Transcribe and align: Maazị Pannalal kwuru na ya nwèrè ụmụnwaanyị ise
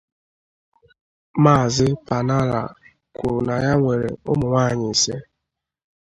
Maazị 1.43 1.87
Pannalal 2.07 2.63
kwuru 3.15 3.39
na 3.47 3.55
ya 3.65 3.73
nwèrè 3.79 4.09
ụmụnwaanyị 4.31 4.87
ise 4.95 5.15